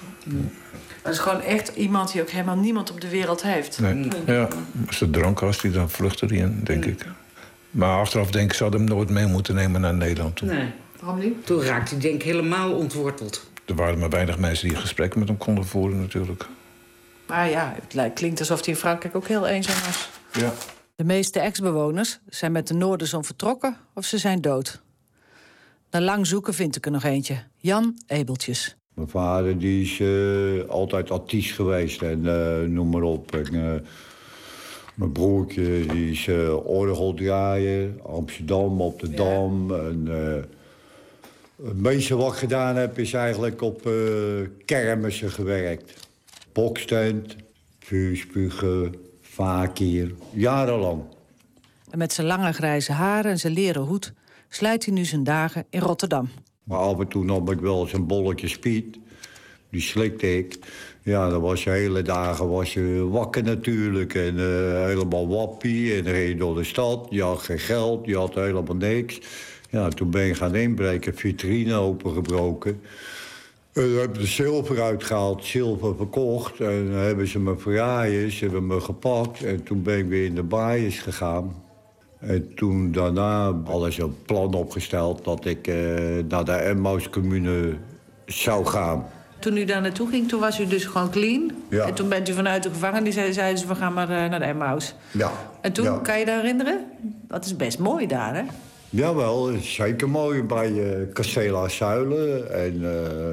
[1.03, 3.81] Dat is gewoon echt iemand die ook helemaal niemand op de wereld heeft.
[3.81, 4.09] Nee.
[4.27, 4.49] Ja,
[4.87, 7.05] als het drank was, die, dan vluchtte hij in, denk ik.
[7.71, 10.49] Maar achteraf denk ik, ze hadden hem nooit mee moeten nemen naar Nederland toe.
[10.49, 10.71] Nee.
[11.01, 11.47] Waarom niet?
[11.47, 13.51] Toen raakte hij denk ik helemaal ontworteld.
[13.64, 16.47] Er waren maar weinig mensen die gesprekken met hem konden voeren natuurlijk.
[17.29, 20.09] Maar ja, het klinkt alsof hij in Frankrijk ook heel eenzaam was.
[20.33, 20.53] Ja.
[20.97, 24.83] De meeste ex-bewoners zijn met de Noorderzon vertrokken of ze zijn dood.
[25.91, 27.37] Na lang zoeken vind ik er nog eentje.
[27.57, 28.77] Jan Ebeltjes.
[28.95, 33.35] Mijn vader die is eh, altijd artiest geweest en eh, noem maar op.
[33.35, 33.81] En, eh,
[34.95, 36.29] mijn broertje die is
[36.64, 39.75] orgeldraaier, Amsterdam, op de Dam.
[39.75, 40.43] En, eh,
[41.67, 43.93] het meeste wat ik gedaan heb is eigenlijk op eh
[44.64, 46.08] kermissen gewerkt.
[46.59, 47.37] Bokstand,
[47.79, 51.03] vuurspugen, vakier, jarenlang.
[51.90, 54.12] En met zijn lange grijze haren en zijn leren hoed
[54.49, 56.29] slijt hij nu zijn dagen in Rotterdam.
[56.64, 58.99] Maar af en toe nam ik wel eens een bolletje spiet.
[59.71, 60.59] Die slikte ik.
[61.03, 64.14] Ja, dan was je hele dagen was je wakker natuurlijk.
[64.14, 65.94] En eh, helemaal wappie.
[65.94, 67.07] En reed je door de stad.
[67.11, 69.21] Je had geen geld, je had helemaal niks.
[69.71, 72.81] Ja, toen ben ik gaan inbreken, vitrine opengebroken.
[73.79, 76.61] En dan hebben ze zilver uitgehaald, zilver verkocht.
[76.61, 79.45] En dan hebben ze me verraaien, ze hebben me gepakt.
[79.45, 81.55] En toen ben ik weer in de baaiers gegaan.
[82.19, 85.75] En toen daarna hadden ze een plan opgesteld dat ik eh,
[86.29, 87.75] naar de Emmaus-commune
[88.27, 89.07] zou gaan.
[89.38, 91.51] Toen u daar naartoe ging, toen was u dus gewoon clean.
[91.71, 91.87] Ja.
[91.87, 94.38] En toen bent u vanuit de gevangenis, zei- zeiden ze, we gaan maar eh, naar
[94.38, 94.95] de Emmaus.
[95.12, 95.31] Ja.
[95.61, 95.99] En toen, Ja.
[96.03, 96.85] kan je dat herinneren?
[97.29, 98.43] Dat is best mooi daar, hè?
[98.91, 102.53] Jawel, zeker mooi bij eh Castela Zuilen.
[102.55, 103.33] En eh,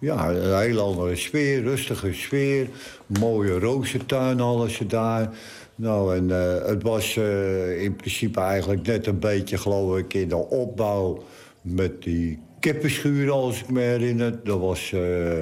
[0.00, 2.68] ja, een hele andere sfeer, rustige sfeer.
[3.06, 5.30] Mooie rozentuin hadden ze daar.
[5.74, 10.28] Nou, en eh, het was eh, in principe eigenlijk net een beetje, geloof ik, in
[10.28, 11.22] de opbouw
[11.60, 14.40] met die kippenschuur, als ik me herinner.
[14.44, 15.40] Dat was, eh,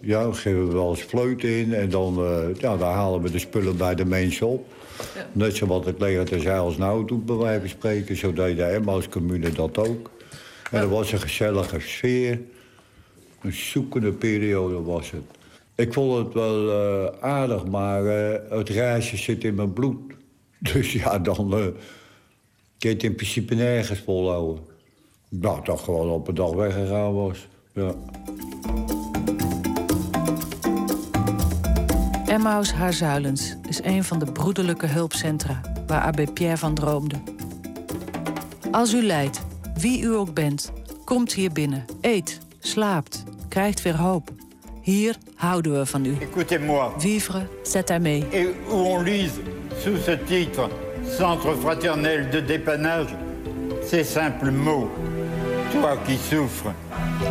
[0.00, 2.14] ja, dan geven we wel eens fleut in en dan,
[2.58, 4.66] ja, dan halen we de spullen bij de mensen op.
[5.32, 8.16] Net zoals het leger ter Zeils nou doet, bij wijze van spreken.
[8.16, 10.10] Zo deed de Emmaus-commune dat ook.
[10.70, 12.40] En dat was een gezellige sfeer.
[13.42, 15.22] Een zoekende periode was het.
[15.74, 19.98] Ik vond het wel eh, aardig, maar eh, het reizen zit in mijn bloed.
[20.72, 21.74] Dus ja, dan uh, kun
[22.78, 24.64] je het in principe nergens volhouden.
[25.28, 27.48] Nou, dat gewoon op een dag weggegaan was.
[27.72, 27.94] Ja.
[32.26, 37.16] Emmaus Haarzuilens is een van de broederlijke hulpcentra waar Abbé Pierre van droomde.
[38.70, 39.42] Als u lijdt,
[39.74, 40.72] wie u ook bent,
[41.04, 44.30] komt hier binnen, eet, slaapt, krijgt weer hoop.
[44.82, 46.16] Hier houden we van u.
[46.20, 46.92] Écoutez-moi.
[46.98, 48.24] Vivre, c'est aimer.
[48.30, 49.40] Et où on lise
[49.82, 50.70] sous ce titre
[51.18, 53.14] Centre fraternel de dépannage
[53.84, 54.90] ces simples mots.
[55.70, 56.72] Toi qui souffres,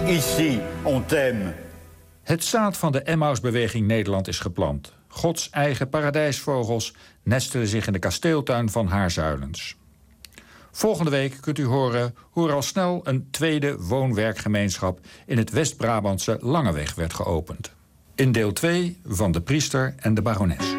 [0.08, 1.54] ici on t'aime.
[2.24, 4.94] Het zaad van de Emmausbeweging Nederland is geplant.
[5.08, 9.76] Gods eigen paradijsvogels nestelen zich in de kasteeltuin van Haarzuilens.
[10.72, 16.38] Volgende week kunt u horen hoe er al snel een tweede woon-werkgemeenschap in het West-Brabantse
[16.42, 17.72] Langeweg werd geopend.
[18.16, 20.76] In deel 2 van De Priester en de Barones.